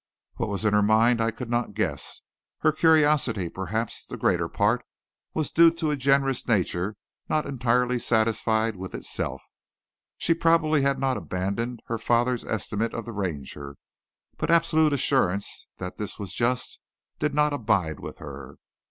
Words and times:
What 0.37 0.49
was 0.49 0.65
in 0.65 0.73
her 0.73 0.81
mind 0.81 1.21
I 1.21 1.29
could 1.29 1.47
not 1.51 1.75
guess; 1.75 2.23
her 2.61 2.71
curiosity, 2.71 3.49
perhaps 3.49 4.03
the 4.03 4.17
greater 4.17 4.49
part, 4.49 4.83
was 5.35 5.51
due 5.51 5.69
to 5.73 5.91
a 5.91 5.95
generous 5.95 6.47
nature 6.47 6.97
not 7.29 7.45
entirely 7.45 7.99
satisfied 7.99 8.75
with 8.77 8.95
itself. 8.95 9.43
She 10.17 10.33
probably 10.33 10.81
had 10.81 10.97
not 10.97 11.17
abandoned 11.17 11.83
her 11.85 11.99
father's 11.99 12.43
estimate 12.43 12.95
of 12.95 13.05
the 13.05 13.13
Ranger 13.13 13.77
but 14.37 14.49
absolute 14.49 14.91
assurance 14.91 15.67
that 15.77 15.97
this 15.99 16.17
was 16.17 16.33
just 16.33 16.79
did 17.19 17.35
not 17.35 17.53
abide 17.53 17.99
with 17.99 18.17
her. 18.17 18.57